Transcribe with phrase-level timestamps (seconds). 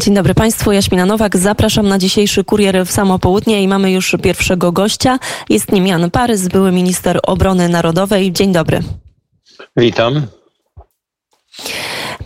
[0.00, 1.36] Dzień dobry Państwu, Jaśmina Nowak.
[1.36, 5.18] Zapraszam na dzisiejszy kurier w samo południe i mamy już pierwszego gościa.
[5.48, 8.32] Jest nim Jan Parys, były minister obrony narodowej.
[8.32, 8.80] Dzień dobry.
[9.76, 10.26] Witam.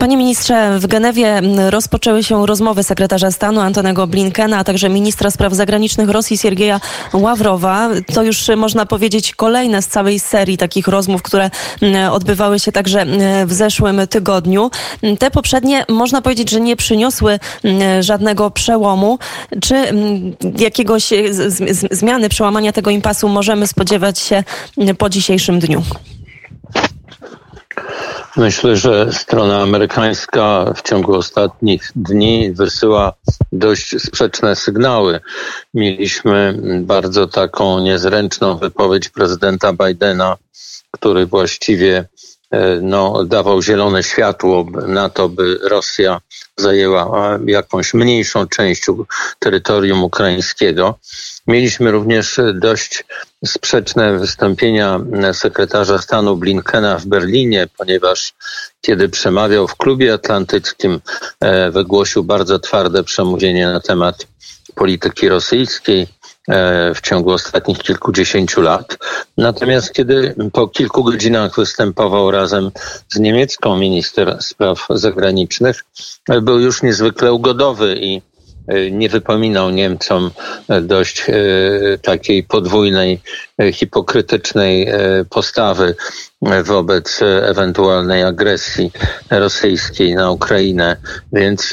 [0.02, 5.52] Panie ministrze, w Genewie rozpoczęły się rozmowy sekretarza stanu Antonego Blinkena, a także ministra spraw
[5.52, 6.80] zagranicznych Rosji Siergieja
[7.12, 7.88] Ławrowa.
[8.14, 11.50] To już można powiedzieć kolejne z całej serii takich rozmów, które
[12.10, 13.06] odbywały się także
[13.46, 14.70] w zeszłym tygodniu.
[15.18, 17.38] Te poprzednie można powiedzieć, że nie przyniosły
[18.00, 19.18] żadnego przełomu.
[19.62, 19.74] Czy
[20.58, 21.10] jakiegoś
[21.90, 24.44] zmiany, przełamania tego impasu możemy spodziewać się
[24.98, 25.82] po dzisiejszym dniu?
[28.36, 33.12] Myślę, że strona amerykańska w ciągu ostatnich dni wysyła
[33.52, 35.20] dość sprzeczne sygnały.
[35.74, 40.36] Mieliśmy bardzo taką niezręczną wypowiedź prezydenta Bidena,
[40.90, 42.08] który właściwie
[42.50, 46.20] e, no, dawał zielone światło na to, by Rosja
[46.56, 48.86] zajęła jakąś mniejszą część
[49.38, 50.98] terytorium ukraińskiego.
[51.46, 53.04] Mieliśmy również dość
[53.44, 55.00] sprzeczne wystąpienia
[55.32, 58.32] sekretarza stanu Blinkena w Berlinie, ponieważ
[58.80, 61.00] kiedy przemawiał w klubie atlantyckim,
[61.40, 64.26] e, wygłosił bardzo twarde przemówienie na temat
[64.74, 66.06] polityki rosyjskiej
[66.48, 68.98] e, w ciągu ostatnich kilkudziesięciu lat.
[69.36, 72.70] Natomiast kiedy po kilku godzinach występował razem
[73.08, 75.84] z niemiecką minister spraw zagranicznych,
[76.42, 78.31] był już niezwykle ugodowy i E,
[78.90, 80.30] nie wypominał Niemcom
[80.68, 81.32] e, dość e,
[82.02, 83.20] takiej podwójnej,
[83.72, 84.88] hipokrytycznej
[85.30, 85.94] postawy
[86.64, 88.92] wobec ewentualnej agresji
[89.30, 90.96] rosyjskiej na Ukrainę.
[91.32, 91.72] Więc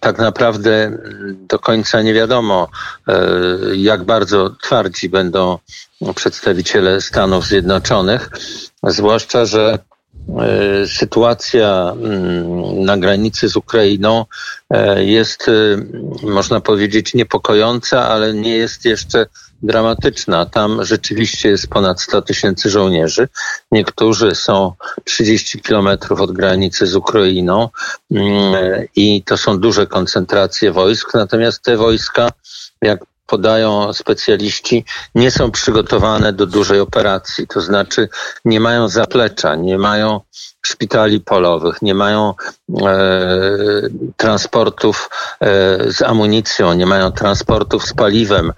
[0.00, 0.98] tak naprawdę
[1.48, 2.68] do końca nie wiadomo,
[3.76, 5.58] jak bardzo twardzi będą
[6.14, 8.30] przedstawiciele Stanów Zjednoczonych,
[8.82, 9.95] zwłaszcza, że E,
[10.86, 14.24] sytuacja mm, na granicy z Ukrainą
[14.70, 15.52] e, jest, e,
[16.26, 19.26] można powiedzieć, niepokojąca, ale nie jest jeszcze
[19.62, 20.46] dramatyczna.
[20.46, 23.28] Tam rzeczywiście jest ponad 100 tysięcy żołnierzy.
[23.72, 24.72] Niektórzy są
[25.04, 27.68] 30 kilometrów od granicy z Ukrainą
[28.10, 31.14] mm, i to są duże koncentracje wojsk.
[31.14, 32.28] Natomiast te wojska,
[32.82, 37.46] jak podają specjaliści, nie są przygotowane do dużej operacji.
[37.46, 38.08] To znaczy
[38.44, 40.20] nie mają zaplecza, nie mają
[40.66, 42.34] szpitali polowych, nie mają
[42.86, 42.98] e,
[44.16, 45.10] transportów
[45.40, 45.46] e,
[45.92, 48.52] z amunicją, nie mają transportów z paliwem,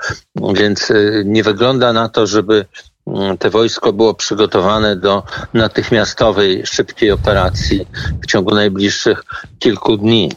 [0.55, 2.67] więc e, nie wygląda na to, żeby
[3.07, 5.23] mm, te wojsko było przygotowane do
[5.55, 7.87] natychmiastowej, szybkiej operacji
[8.23, 9.25] w ciągu najbliższych
[9.59, 10.33] kilku dni.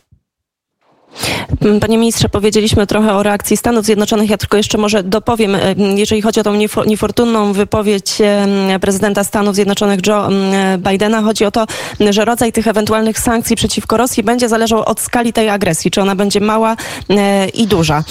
[1.82, 4.30] Panie ministrze, powiedzieliśmy trochę o reakcji Stanów Zjednoczonych.
[4.30, 6.56] Ja tylko jeszcze może dopowiem, e, jeżeli chodzi o tą
[6.86, 10.30] niefortunną wypowiedź e, prezydenta Stanów Zjednoczonych Joe
[10.78, 11.66] Bidena, chodzi o to,
[12.10, 16.16] że rodzaj tych ewentualnych sankcji przeciwko Rosji będzie zależał od skali tej agresji, czy ona
[16.16, 16.76] będzie mała
[17.10, 18.04] e, i duża.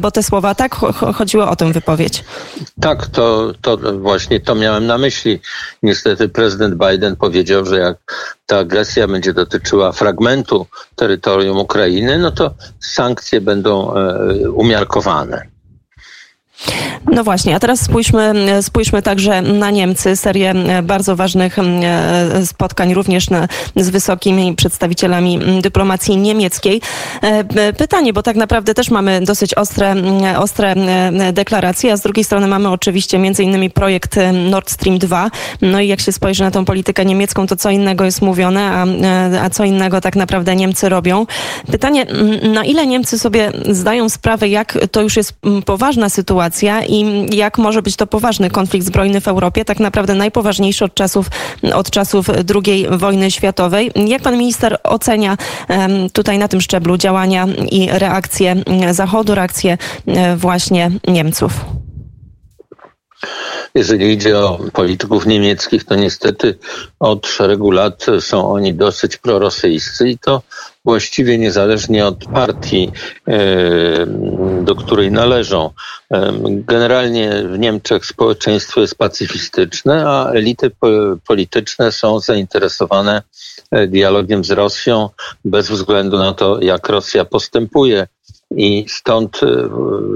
[0.00, 0.74] Bo te słowa, tak?
[1.14, 2.24] Chodziło o tę wypowiedź.
[2.80, 5.40] Tak, to, to właśnie to miałem na myśli.
[5.82, 7.96] Niestety prezydent Biden powiedział, że jak
[8.46, 12.41] ta agresja będzie dotyczyła fragmentu terytorium Ukrainy, no to
[12.80, 15.51] sankcje będą e, umiarkowane.
[17.12, 20.16] No właśnie, a teraz spójrzmy, spójrzmy także na Niemcy.
[20.16, 26.80] Serię e, bardzo ważnych e, spotkań również na, z wysokimi przedstawicielami dyplomacji niemieckiej.
[27.22, 29.94] E, pytanie, bo tak naprawdę też mamy dosyć ostre,
[30.38, 30.74] ostre
[31.32, 34.16] deklaracje, a z drugiej strony mamy oczywiście między innymi projekt
[34.50, 35.30] Nord Stream 2.
[35.62, 38.86] No i jak się spojrzy na tą politykę niemiecką, to co innego jest mówione, a,
[39.44, 41.26] a co innego tak naprawdę Niemcy robią.
[41.70, 42.06] Pytanie,
[42.42, 45.34] na ile Niemcy sobie zdają sprawę, jak to już jest
[45.64, 46.51] poważna sytuacja
[46.88, 51.26] i jak może być to poważny konflikt zbrojny w Europie, tak naprawdę najpoważniejszy od czasów,
[51.74, 52.26] od czasów
[52.66, 53.90] II wojny światowej.
[54.06, 55.36] Jak pan minister ocenia
[56.12, 58.56] tutaj na tym szczeblu działania i reakcje
[58.90, 61.81] Zachodu, reakcje e, właśnie Niemców?
[63.74, 66.58] Jeżeli idzie o polityków niemieckich, to niestety
[67.00, 70.42] od szeregu lat są oni dosyć prorosyjscy i to
[70.84, 72.92] właściwie niezależnie od partii,
[73.28, 74.06] e,
[74.62, 75.70] do której należą.
[76.12, 80.70] E, generalnie w Niemczech społeczeństwo jest pacyfistyczne, a elity
[81.28, 83.22] polityczne są zainteresowane
[83.70, 85.08] e, dialogiem z Rosją
[85.44, 88.06] bez względu na to, jak Rosja postępuje.
[88.56, 89.46] I stąd y,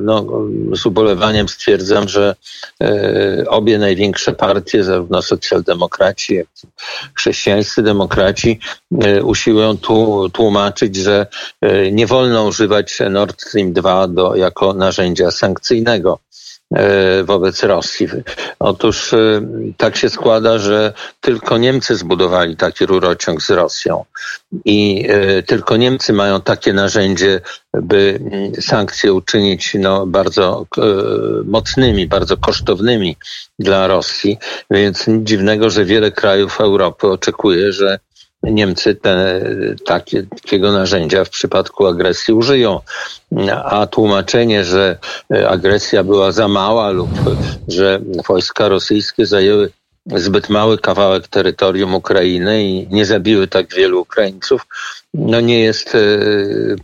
[0.02, 0.26] no,
[0.72, 2.36] z ubolewaniem stwierdzam, że
[2.82, 6.66] e, obie największe partie, zarówno socjaldemokraci, jak i
[7.14, 8.60] chrześcijańscy demokraci,
[9.02, 11.26] e, usiłują tu tłumaczyć, że
[11.60, 16.18] e, nie wolno używać Nord Stream 2 do, jako narzędzia sankcyjnego.
[17.24, 18.08] Wobec Rosji.
[18.58, 19.14] Otóż
[19.76, 24.04] tak się składa, że tylko Niemcy zbudowali taki rurociąg z Rosją
[24.64, 25.08] i
[25.46, 27.40] tylko Niemcy mają takie narzędzie,
[27.82, 30.66] by mm, sankcje uczynić no, bardzo
[31.44, 33.16] mocnymi, bardzo kosztownymi
[33.58, 34.38] dla Rosji,
[34.70, 37.98] więc nic dziwnego, że wiele krajów Europy oczekuje, że
[38.50, 39.40] Niemcy te,
[39.86, 42.80] takie, takiego narzędzia w przypadku agresji użyją.
[43.64, 44.98] A tłumaczenie, że
[45.48, 47.10] agresja była za mała lub
[47.68, 49.70] że wojska rosyjskie zajęły
[50.06, 54.66] zbyt mały kawałek terytorium Ukrainy i nie zabiły tak wielu Ukraińców,
[55.14, 55.98] no nie jest e,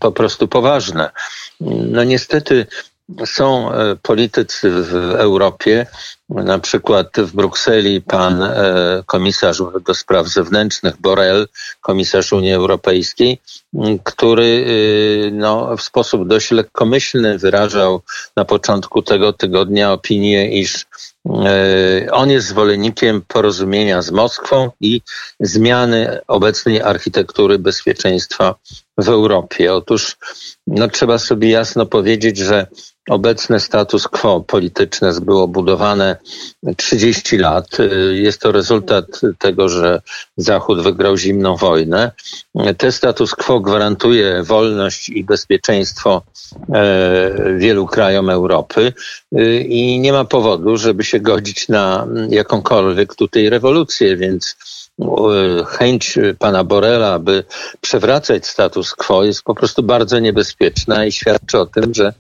[0.01, 1.11] po prostu poważne.
[1.61, 2.67] No niestety
[3.27, 5.87] są e, politycy w Europie,
[6.35, 11.49] na przykład w Brukseli pan e, komisarz do spraw zewnętrznych Borrell,
[11.81, 13.39] komisarz Unii Europejskiej,
[14.05, 18.03] który e, no, w sposób dość lekkomyślny wyrażał
[18.37, 20.87] na początku tego tygodnia opinię, iż
[22.11, 25.01] on jest zwolennikiem porozumienia z Moskwą i
[25.41, 28.55] zmiany obecnej architektury bezpieczeństwa
[28.99, 29.75] w Europie.
[29.75, 30.17] Otóż
[30.67, 32.67] no, trzeba sobie jasno powiedzieć, że
[33.09, 36.17] Obecne status quo polityczne było budowane
[36.77, 37.67] 30 lat.
[38.13, 39.07] Jest to rezultat
[39.39, 40.03] tego, że
[40.37, 42.11] Zachód wygrał zimną wojnę.
[42.79, 46.23] Ten status quo gwarantuje wolność i bezpieczeństwo
[46.75, 48.93] e, wielu krajom Europy
[49.69, 54.82] i nie ma powodu, żeby się godzić na jakąkolwiek tutaj rewolucję, więc e,
[55.67, 57.45] chęć pana Borela, aby
[57.81, 62.13] przewracać status quo jest po prostu bardzo niebezpieczna i świadczy o tym, że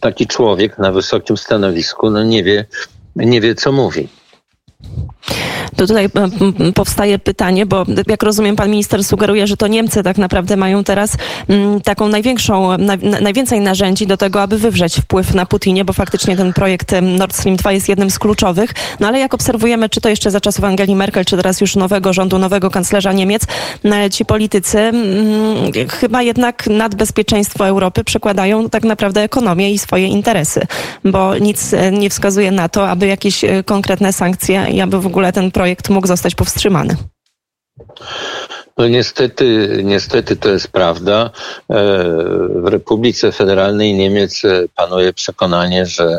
[0.00, 2.64] taki człowiek na wysokim stanowisku no nie wie,
[3.16, 4.08] nie wie co mówi.
[5.78, 10.18] To tutaj e, powstaje pytanie, bo jak rozumiem, pan minister sugeruje, że to Niemcy tak
[10.18, 11.16] naprawdę mają teraz
[11.84, 12.78] taką największą,
[13.20, 17.56] najwięcej narzędzi do tego, aby wywrzeć wpływ na Putinie, bo faktycznie ten projekt Nord Stream
[17.56, 18.70] 2 jest jednym z kluczowych.
[19.00, 22.12] No ale jak obserwujemy, czy to jeszcze za czasów Angeli Merkel, czy teraz już nowego
[22.12, 23.42] rządu, nowego kanclerza Niemiec,
[24.10, 24.92] ci politycy
[25.90, 30.66] chyba jednak nad bezpieczeństwo Europy przekładają tak naprawdę ekonomię i swoje interesy,
[31.04, 35.06] bo nic e, nie wskazuje na to, aby jakieś e, konkretne sankcje i aby w
[35.06, 36.96] ogóle ten projekt mógł zostać powstrzymany.
[38.78, 41.30] No niestety, niestety to jest prawda.
[41.70, 41.84] E,
[42.54, 44.42] w Republice Federalnej Niemiec
[44.76, 46.18] panuje przekonanie, że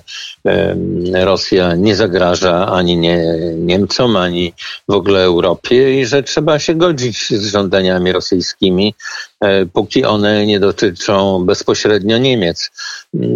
[1.13, 3.23] Rosja nie zagraża ani nie
[3.55, 4.53] Niemcom, ani
[4.87, 9.28] w ogóle Europie i że trzeba się godzić z żądaniami rosyjskimi, e,
[9.73, 12.71] póki one nie dotyczą bezpośrednio Niemiec.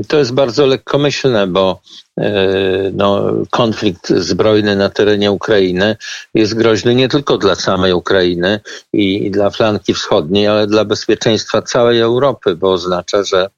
[0.07, 1.81] To jest bardzo lekkomyślne, bo
[2.17, 2.43] e,
[2.93, 5.95] no, konflikt zbrojny na terenie Ukrainy
[6.33, 8.59] jest groźny nie tylko dla samej Ukrainy
[8.93, 13.49] i, i dla flanki wschodniej, ale dla bezpieczeństwa całej Europy, bo oznacza, że e,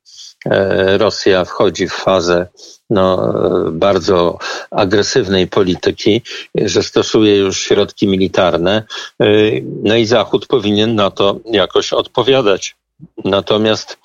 [0.97, 2.47] Rosja wchodzi w fazę
[2.89, 3.33] no,
[3.71, 4.37] bardzo
[4.71, 6.21] agresywnej polityki,
[6.55, 8.83] że stosuje już środki militarne,
[9.21, 9.25] e,
[9.83, 12.75] no i Zachód powinien na to jakoś odpowiadać.
[13.25, 13.97] Natomiast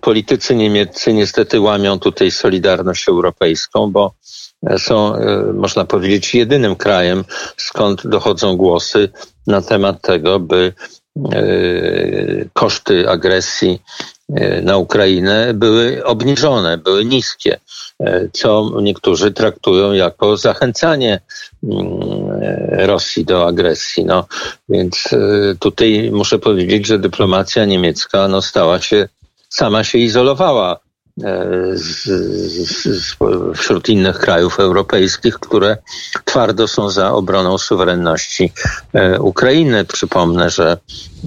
[0.00, 4.14] politycy niemieccy niestety łamią tutaj solidarność europejską, bo
[4.78, 7.24] są, e, można powiedzieć, jedynym krajem,
[7.56, 9.08] skąd dochodzą głosy
[9.46, 10.72] na temat tego, by
[11.32, 11.42] e,
[12.52, 14.17] koszty agresji e,
[14.62, 17.60] na Ukrainę były obniżone, były niskie,
[18.32, 21.20] co niektórzy traktują jako zachęcanie
[21.64, 21.88] mm,
[22.70, 24.04] Rosji do agresji.
[24.04, 24.26] No,
[24.68, 25.08] więc
[25.58, 29.08] tutaj muszę powiedzieć, że dyplomacja niemiecka no, stała się,
[29.48, 30.80] sama się izolowała
[31.74, 32.04] z,
[32.68, 33.16] z,
[33.54, 35.76] wśród innych krajów europejskich, które
[36.24, 38.52] twardo są za obroną suwerenności
[38.92, 39.84] e, Ukrainy.
[39.84, 40.76] Przypomnę, że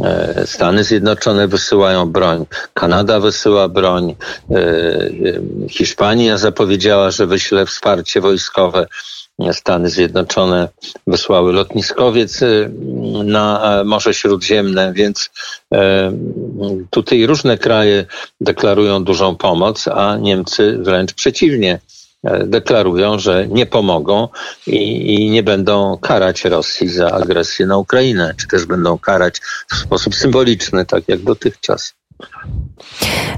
[0.03, 4.15] e, Stany Zjednoczone wysyłają broń, Kanada wysyła broń,
[4.51, 4.55] e,
[5.69, 8.88] Hiszpania zapowiedziała, że wyśle wsparcie wojskowe.
[9.51, 10.69] Stany Zjednoczone
[11.07, 12.71] wysłały lotniskowiec y,
[13.24, 15.29] na e, Morze Śródziemne, więc
[15.74, 16.12] e,
[16.89, 18.05] tutaj różne kraje
[18.41, 21.79] deklarują dużą pomoc, a Niemcy wręcz przeciwnie
[22.24, 24.27] e, deklarują, że nie pomogą
[24.67, 29.39] i, i, nie będą karać Rosji za agresję na Ukrainę, czy też będą karać
[29.71, 32.00] w sposób symboliczny, tak jak dotychczas.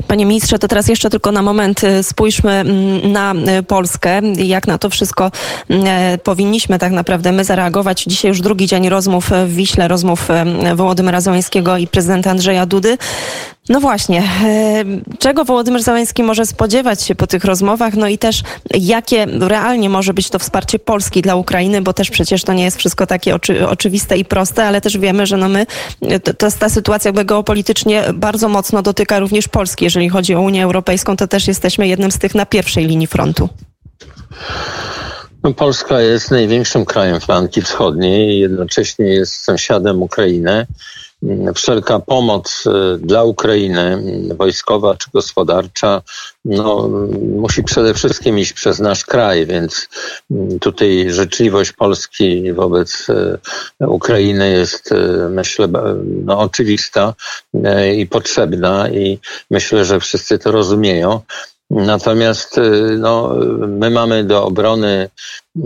[0.08, 4.22] Panie ministrze, to teraz jeszcze tylko na moment y, spójrzmy mm, na y, Polskę.
[4.38, 5.32] Jak na to wszystko
[5.70, 8.04] mm, e, powinniśmy tak naprawdę my zareagować.
[8.04, 10.28] Dzisiaj już drugi dzień rozmów w Wiśle, rozmów
[10.76, 12.98] Wołodymyra Załęskiego i prezydenta Andrzeja Dudy.
[13.70, 14.84] No właśnie, e,
[15.20, 18.42] czego Wołodymyr Załęski może spodziewać się po tych rozmowach, no i też
[18.74, 22.78] jakie realnie może być to wsparcie Polski dla Ukrainy, bo też przecież to nie jest
[22.78, 25.66] wszystko takie oczy, oczywiste i proste, ale też wiemy, że no my,
[26.38, 29.86] to, ta sytuacja geopolitycznie bardzo mocno dotyka również Polski.
[29.86, 33.50] Jeżeli chodzi o Unię Europejską, to też jesteśmy jednym z tych na pierwszej linii frontu.
[35.44, 40.68] No, Polska jest największym krajem flanki wschodniej i jednocześnie jest sąsiadem Ukrainy.
[41.56, 44.04] Wszelka pomoc y, dla Ukrainy,
[44.38, 46.02] wojskowa czy gospodarcza,
[46.46, 46.90] no,
[47.36, 49.88] musi przede wszystkim iść przez nasz kraj, więc
[50.62, 55.68] tutaj życzliwość Polski wobec y, Ukrainy jest, y, myślę,
[56.26, 57.14] no, oczywista
[57.98, 59.20] i potrzebna i
[59.52, 61.22] myślę, że wszyscy to rozumieją.
[61.70, 63.36] Natomiast y, no,
[63.68, 65.10] my mamy do obrony
[65.58, 65.62] y,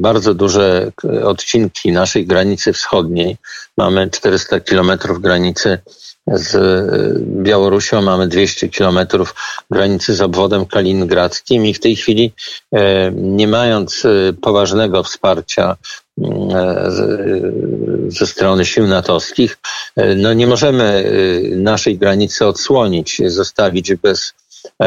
[0.00, 0.92] bardzo duże
[1.24, 3.36] odcinki naszej granicy wschodniej.
[3.76, 5.78] Mamy 400 kilometrów granicy
[6.26, 6.52] z
[7.22, 9.34] Białorusią, mamy 200 kilometrów
[9.70, 12.32] granicy z obwodem kaliningradzkim i w tej chwili
[12.72, 15.76] e, nie mając e, poważnego wsparcia
[16.18, 16.90] e,
[18.08, 19.58] ze strony sił natowskich,
[20.16, 21.04] no nie możemy
[21.56, 24.34] naszej granicy odsłonić, zostawić bez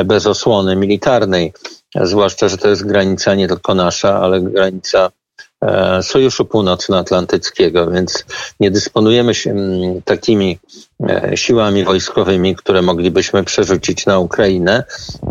[0.06, 1.54] bez osłony militarnej,
[2.02, 5.12] zwłaszcza, że to jest granica nie tylko nasza, ale granica
[5.62, 8.26] e, Sojuszu Północnoatlantyckiego, więc
[8.60, 10.60] nie dysponujemy się mm, takimi
[11.10, 14.84] e, siłami wojskowymi, które moglibyśmy przerzucić na Ukrainę.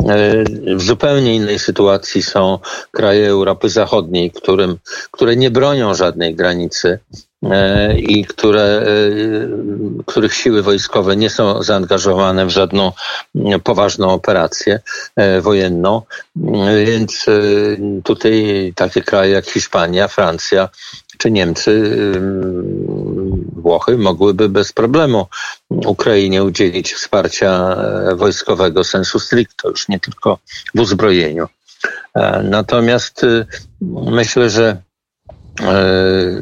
[0.08, 0.44] E,
[0.76, 2.58] w zupełnie innej sytuacji są
[2.90, 4.78] kraje Europy Zachodniej, którym,
[5.10, 6.98] które nie bronią żadnej granicy
[7.96, 8.86] i które, e,
[10.06, 12.92] których siły wojskowe nie są zaangażowane w żadną
[13.64, 14.80] poważną operację
[15.16, 16.02] e, wojenną.
[16.86, 17.26] Więc
[18.04, 20.68] tutaj takie kraje jak Hiszpania, Francja
[21.18, 21.96] czy Niemcy,
[23.56, 25.26] Włochy mogłyby bez problemu
[25.70, 27.76] Ukrainie udzielić wsparcia
[28.14, 30.38] wojskowego sensu stricto, już nie tylko
[30.74, 31.46] w uzbrojeniu.
[32.42, 33.26] Natomiast
[33.80, 34.91] myślę, że E,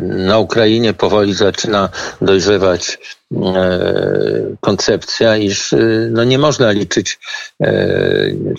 [0.00, 1.88] na Ukrainie powoli zaczyna
[2.20, 2.98] dojrzewać
[3.32, 5.76] e, koncepcja, iż e,
[6.10, 7.18] no nie można liczyć,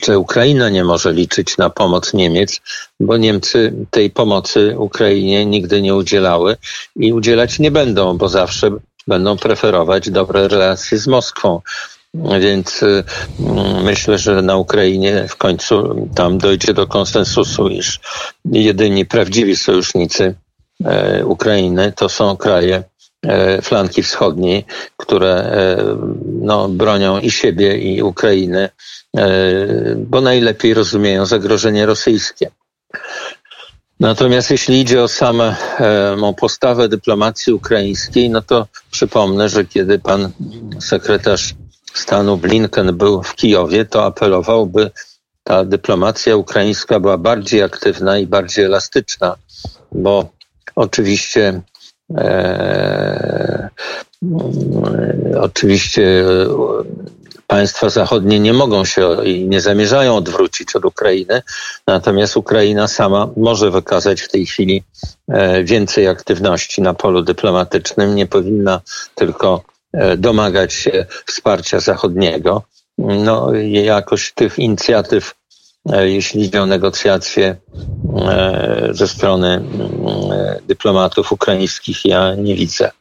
[0.02, 2.62] czy Ukraina nie może liczyć na pomoc Niemiec,
[3.00, 6.58] bo Niemcy tej pomocy Ukrainie nigdy nie udzielały
[6.96, 8.72] i udzielać nie będą, bo zawsze
[9.08, 11.62] będą preferować dobre relacje z Moskwą.
[12.14, 12.82] Więc
[13.84, 18.00] myślę, że na Ukrainie w końcu tam dojdzie do konsensusu, iż
[18.46, 20.36] jedyni prawdziwi sojusznicy
[20.86, 22.84] E, Ukrainy to są kraje
[23.26, 24.66] e, flanki wschodniej,
[24.98, 25.78] które e,
[26.42, 28.70] no, bronią i siebie, i Ukrainy,
[29.98, 32.52] bo najlepiej rozumieją zagrożenie rosyjskie.
[34.00, 35.54] Natomiast jeśli idzie o samą
[36.40, 40.32] postawę dyplomacji ukraińskiej, no to przypomnę, że kiedy pan
[40.80, 41.54] sekretarz
[41.94, 44.92] stanu Blinken był w Kijowie, to apelował, by
[45.44, 49.36] ta dyplomacja ukraińska była bardziej aktywna i bardziej elastyczna,
[49.92, 50.30] bo
[50.76, 51.62] Oczywiście
[52.18, 53.70] e,
[55.40, 56.26] oczywiście
[57.48, 61.42] państwa zachodnie nie mogą się i nie zamierzają odwrócić od Ukrainy,
[61.88, 64.84] natomiast Ukraina sama może wykazać w tej chwili
[65.28, 68.82] e, więcej aktywności na polu dyplomatycznym, nie powinna
[69.16, 69.71] tylko e,
[70.18, 72.64] domagać się wsparcia zachodniego.
[72.98, 75.36] No, jakoś tych inicjatyw
[75.90, 77.56] E, jeśli idzie o negocjacje
[78.28, 79.70] e, ze strony mm,
[80.68, 82.92] dyplomatów ukraińskich, ja nie widzę.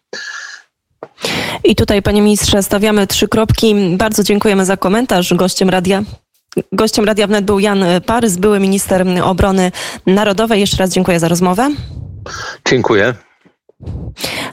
[1.64, 3.75] I tutaj, panie ministrze, stawiamy trzy kropki.
[3.97, 5.35] Bardzo dziękujemy za komentarz.
[5.35, 6.02] Gościem radia
[6.73, 9.73] Gościem Radia Wnet był Jan Parys, były minister obrony
[10.06, 10.61] narodowej.
[10.61, 11.70] Jeszcze raz dziękuję za rozmowę.
[12.68, 13.14] Dziękuję.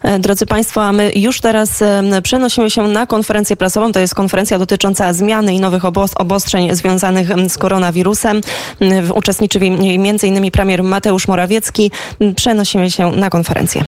[0.03, 1.83] E, drodzy Państwo, a my już teraz
[2.23, 3.91] przenosimy się na konferencję prasową.
[3.91, 5.83] To jest konferencja dotycząca zmiany i nowych
[6.15, 8.41] obostrzeń związanych z koronawirusem.
[9.15, 10.51] Uczestniczy w niej m.in.
[10.51, 11.91] premier Mateusz Morawiecki.
[12.35, 13.86] Przenosimy się na konferencję.